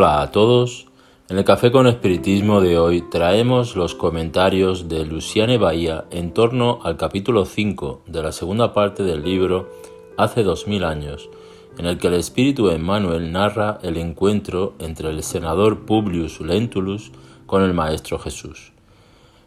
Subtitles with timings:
[0.00, 0.86] Hola a todos.
[1.28, 6.78] En el Café con Espiritismo de hoy traemos los comentarios de Luciane Bahía en torno
[6.84, 9.68] al capítulo 5 de la segunda parte del libro
[10.16, 11.28] Hace dos mil años,
[11.76, 17.12] en el que el espíritu Emmanuel narra el encuentro entre el senador Publius Lentulus
[17.44, 18.72] con el Maestro Jesús.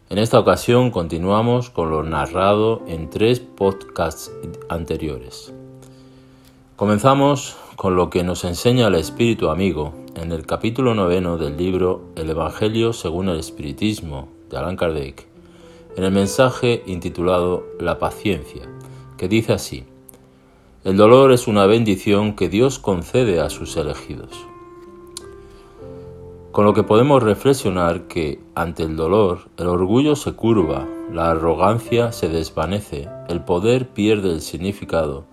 [0.08, 4.30] En esta ocasión continuamos con lo narrado en tres podcasts
[4.68, 5.52] anteriores.
[6.76, 12.02] Comenzamos con lo que nos enseña el Espíritu Amigo en el capítulo noveno del libro
[12.16, 15.26] El Evangelio según el Espiritismo de Allan Kardec,
[15.96, 18.62] en el mensaje intitulado La paciencia,
[19.16, 19.84] que dice así,
[20.84, 24.46] El dolor es una bendición que Dios concede a sus elegidos.
[26.52, 32.12] Con lo que podemos reflexionar que ante el dolor el orgullo se curva, la arrogancia
[32.12, 35.24] se desvanece, el poder pierde el significado,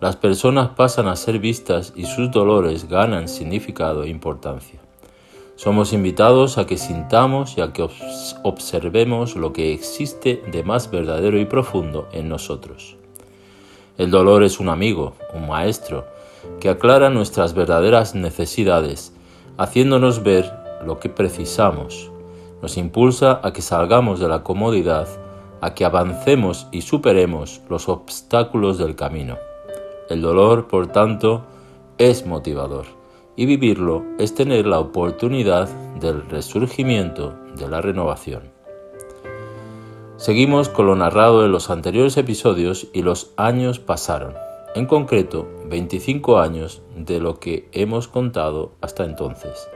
[0.00, 4.78] las personas pasan a ser vistas y sus dolores ganan significado e importancia.
[5.56, 7.88] Somos invitados a que sintamos y a que
[8.42, 12.96] observemos lo que existe de más verdadero y profundo en nosotros.
[13.96, 16.04] El dolor es un amigo, un maestro,
[16.60, 19.14] que aclara nuestras verdaderas necesidades,
[19.56, 20.52] haciéndonos ver
[20.84, 22.10] lo que precisamos.
[22.60, 25.08] Nos impulsa a que salgamos de la comodidad,
[25.62, 29.38] a que avancemos y superemos los obstáculos del camino.
[30.08, 31.42] El dolor, por tanto,
[31.98, 32.86] es motivador
[33.36, 35.68] y vivirlo es tener la oportunidad
[36.00, 38.42] del resurgimiento, de la renovación.
[40.16, 44.34] Seguimos con lo narrado en los anteriores episodios y los años pasaron,
[44.74, 49.68] en concreto 25 años de lo que hemos contado hasta entonces,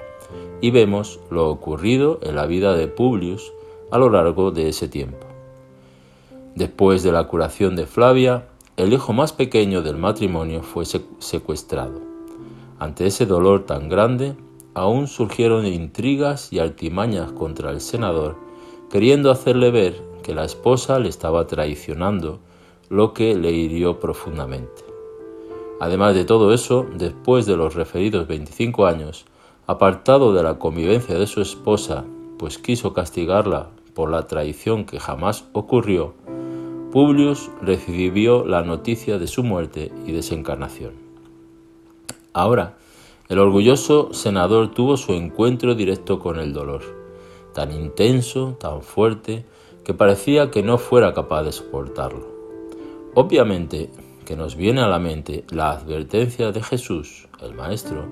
[0.61, 3.53] y vemos lo ocurrido en la vida de Publius
[3.91, 5.27] a lo largo de ese tiempo.
[6.55, 8.45] Después de la curación de Flavia,
[8.81, 12.01] el hijo más pequeño del matrimonio fue secuestrado.
[12.79, 14.35] Ante ese dolor tan grande,
[14.73, 18.37] aún surgieron intrigas y artimañas contra el senador,
[18.91, 22.41] queriendo hacerle ver que la esposa le estaba traicionando,
[22.89, 24.83] lo que le hirió profundamente.
[25.79, 29.27] Además de todo eso, después de los referidos 25 años,
[29.67, 32.05] apartado de la convivencia de su esposa,
[32.39, 36.15] pues quiso castigarla por la traición que jamás ocurrió,
[36.93, 40.95] Publius recibió la noticia de su muerte y desencarnación.
[42.33, 42.79] Ahora,
[43.29, 46.83] el orgulloso senador tuvo su encuentro directo con el dolor,
[47.55, 49.45] tan intenso, tan fuerte,
[49.85, 52.27] que parecía que no fuera capaz de soportarlo.
[53.15, 53.91] Obviamente
[54.25, 58.07] que nos viene a la mente la advertencia de Jesús, el Maestro,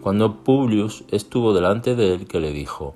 [0.00, 2.94] cuando Publius estuvo delante de él que le dijo,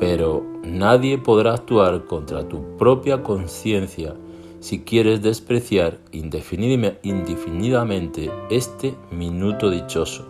[0.00, 4.14] pero nadie podrá actuar contra tu propia conciencia
[4.60, 10.26] si quieres despreciar indefinidamente este minuto dichoso.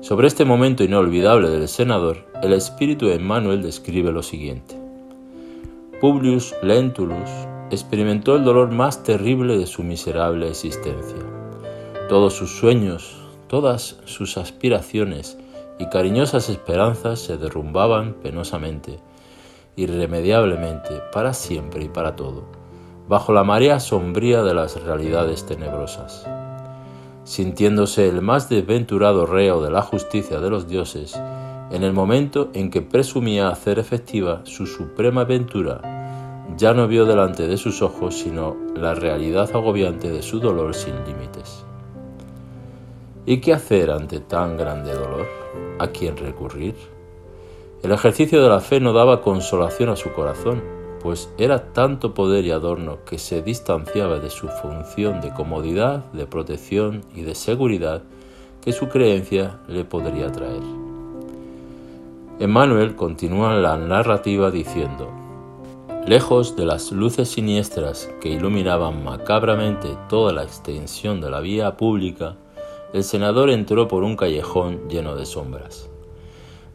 [0.00, 4.76] Sobre este momento inolvidable del senador, el espíritu de Emmanuel describe lo siguiente.
[6.00, 7.30] Publius Lentulus
[7.70, 11.16] experimentó el dolor más terrible de su miserable existencia.
[12.08, 13.16] Todos sus sueños,
[13.48, 15.38] todas sus aspiraciones,
[15.78, 19.00] y cariñosas esperanzas se derrumbaban penosamente,
[19.76, 22.44] irremediablemente, para siempre y para todo,
[23.08, 26.26] bajo la marea sombría de las realidades tenebrosas.
[27.24, 31.18] Sintiéndose el más desventurado reo de la justicia de los dioses,
[31.70, 35.80] en el momento en que presumía hacer efectiva su suprema aventura,
[36.56, 40.94] ya no vio delante de sus ojos sino la realidad agobiante de su dolor sin
[41.04, 41.64] límites.
[43.26, 45.43] ¿Y qué hacer ante tan grande dolor?
[45.78, 46.74] ¿A quién recurrir?
[47.82, 50.62] El ejercicio de la fe no daba consolación a su corazón,
[51.02, 56.26] pues era tanto poder y adorno que se distanciaba de su función de comodidad, de
[56.26, 58.02] protección y de seguridad
[58.62, 60.62] que su creencia le podría traer.
[62.40, 65.10] Emmanuel continúa la narrativa diciendo,
[66.06, 72.36] Lejos de las luces siniestras que iluminaban macabramente toda la extensión de la vía pública,
[72.94, 75.90] el senador entró por un callejón lleno de sombras.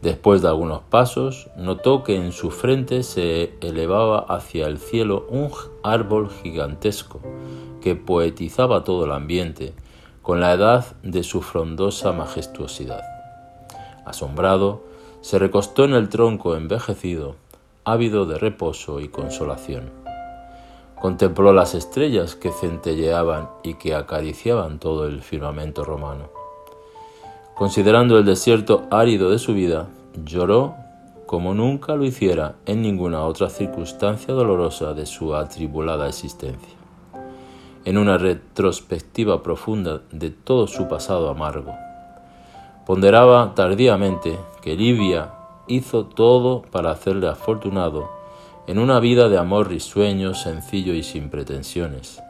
[0.01, 5.49] Después de algunos pasos, notó que en su frente se elevaba hacia el cielo un
[5.81, 7.21] árbol gigantesco
[7.81, 9.73] que poetizaba todo el ambiente
[10.21, 13.01] con la edad de su frondosa majestuosidad.
[14.05, 14.83] Asombrado,
[15.21, 17.37] se recostó en el tronco envejecido,
[17.85, 20.08] ávido de reposo y consolación.
[21.01, 26.29] Contempló las estrellas que centelleaban y que acariciaban todo el firmamento romano.
[27.55, 29.87] Considerando el desierto árido de su vida,
[30.25, 30.75] lloró
[31.25, 36.77] como nunca lo hiciera en ninguna otra circunstancia dolorosa de su atribulada existencia.
[37.85, 41.73] En una retrospectiva profunda de todo su pasado amargo,
[42.89, 45.29] Ponderaba tardíamente que Livia
[45.67, 48.09] hizo todo para hacerle afortunado
[48.69, 52.21] en una vida de amor risueño, sencillo y sin pretensiones.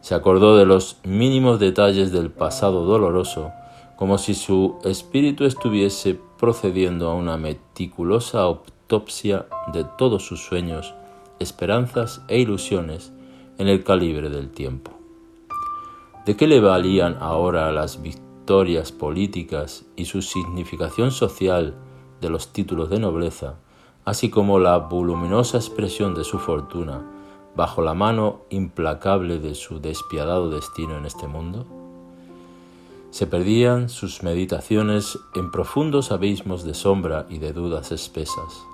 [0.00, 3.52] Se acordó de los mínimos detalles del pasado doloroso,
[3.96, 9.44] como si su espíritu estuviese procediendo a una meticulosa autopsia
[9.74, 10.94] de todos sus sueños,
[11.38, 13.12] esperanzas e ilusiones
[13.58, 14.90] en el calibre del tiempo.
[16.24, 21.74] ¿De qué le valían ahora las victorias políticas y su significación social
[22.22, 23.56] de los títulos de nobleza,
[24.04, 27.02] así como la voluminosa expresión de su fortuna
[27.56, 31.66] bajo la mano implacable de su despiadado destino en este mundo?
[33.10, 38.64] Se perdían sus meditaciones en profundos abismos de sombra y de dudas espesas,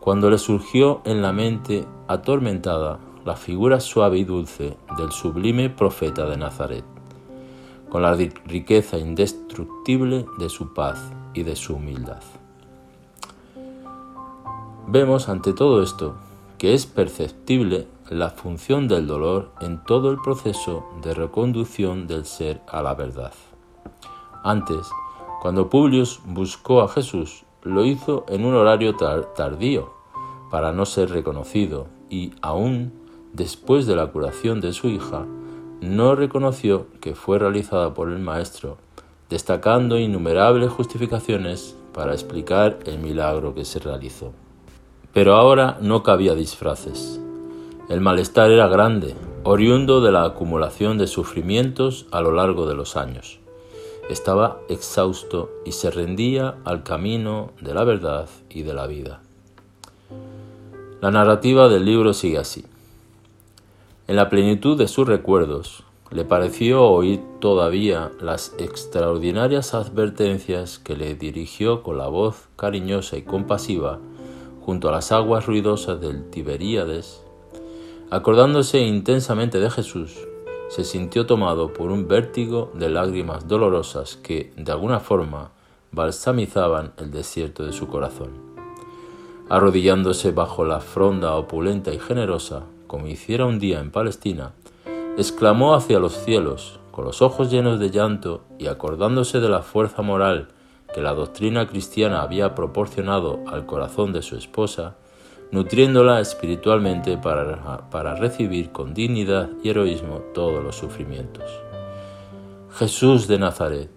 [0.00, 6.26] cuando le surgió en la mente atormentada la figura suave y dulce del sublime profeta
[6.26, 6.84] de Nazaret,
[7.88, 12.39] con la riqueza indestructible de su paz y de su humildad.
[14.92, 16.16] Vemos ante todo esto
[16.58, 22.60] que es perceptible la función del dolor en todo el proceso de reconducción del ser
[22.66, 23.32] a la verdad.
[24.42, 24.88] Antes,
[25.42, 29.92] cuando Publius buscó a Jesús, lo hizo en un horario tardío,
[30.50, 32.92] para no ser reconocido, y aún
[33.32, 35.24] después de la curación de su hija,
[35.80, 38.78] no reconoció que fue realizada por el Maestro,
[39.28, 44.32] destacando innumerables justificaciones para explicar el milagro que se realizó.
[45.12, 47.20] Pero ahora no cabía disfraces.
[47.88, 52.96] El malestar era grande, oriundo de la acumulación de sufrimientos a lo largo de los
[52.96, 53.40] años.
[54.08, 59.20] Estaba exhausto y se rendía al camino de la verdad y de la vida.
[61.00, 62.64] La narrativa del libro sigue así.
[64.06, 71.14] En la plenitud de sus recuerdos, le pareció oír todavía las extraordinarias advertencias que le
[71.14, 73.98] dirigió con la voz cariñosa y compasiva
[74.64, 77.22] junto a las aguas ruidosas del Tiberíades.
[78.10, 80.18] Acordándose intensamente de Jesús,
[80.68, 85.50] se sintió tomado por un vértigo de lágrimas dolorosas que, de alguna forma,
[85.92, 88.30] balsamizaban el desierto de su corazón.
[89.48, 94.52] Arrodillándose bajo la fronda opulenta y generosa, como hiciera un día en Palestina,
[95.16, 100.02] exclamó hacia los cielos, con los ojos llenos de llanto y acordándose de la fuerza
[100.02, 100.48] moral
[100.94, 104.96] que la doctrina cristiana había proporcionado al corazón de su esposa,
[105.50, 111.50] nutriéndola espiritualmente para, para recibir con dignidad y heroísmo todos los sufrimientos.
[112.72, 113.90] Jesús de Nazaret,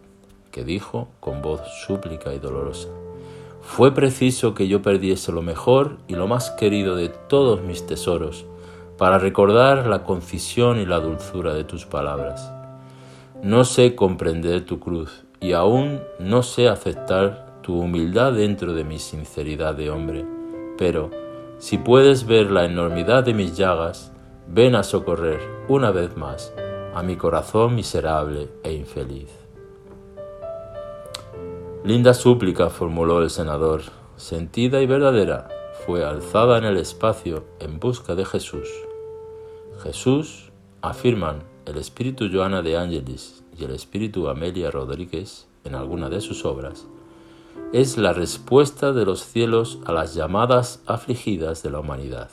[0.52, 2.90] que dijo con voz súplica y dolorosa,
[3.62, 8.46] fue preciso que yo perdiese lo mejor y lo más querido de todos mis tesoros,
[8.98, 12.52] para recordar la concisión y la dulzura de tus palabras.
[13.42, 18.98] No sé comprender tu cruz y aún no sé aceptar tu humildad dentro de mi
[18.98, 20.26] sinceridad de hombre,
[20.78, 21.12] pero
[21.58, 24.14] si puedes ver la enormidad de mis llagas,
[24.48, 26.54] ven a socorrer una vez más
[26.96, 29.30] a mi corazón miserable e infeliz.
[31.84, 33.82] Linda súplica formuló el senador,
[34.16, 35.50] sentida y verdadera,
[35.86, 38.70] fue alzada en el espacio en busca de Jesús.
[39.84, 46.46] Jesús, afirman el espíritu Joana de Ángelis el espíritu Amelia Rodríguez en alguna de sus
[46.46, 46.86] obras,
[47.72, 52.30] es la respuesta de los cielos a las llamadas afligidas de la humanidad.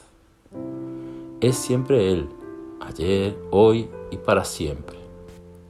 [1.41, 2.29] Es siempre Él,
[2.81, 4.99] ayer, hoy y para siempre.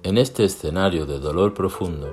[0.03, 2.09] En este escenario de dolor profundo,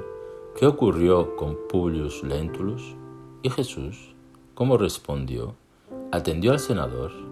[0.58, 2.96] ¿qué ocurrió con Publius Lentulus?
[3.42, 4.13] ¿Y Jesús?
[4.54, 5.56] ¿Cómo respondió?
[6.12, 7.27] ¿Atendió al senador?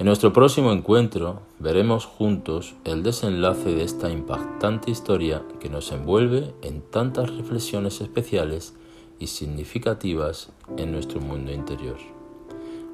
[0.00, 6.54] En nuestro próximo encuentro veremos juntos el desenlace de esta impactante historia que nos envuelve
[6.62, 8.72] en tantas reflexiones especiales
[9.18, 11.98] y significativas en nuestro mundo interior.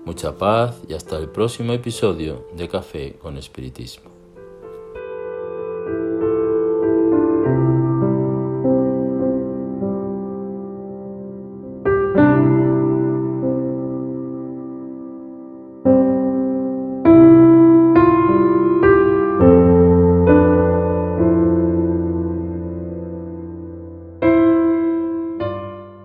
[0.04, 4.15] Mucha paz y hasta el próximo episodio de Café con Espiritismo.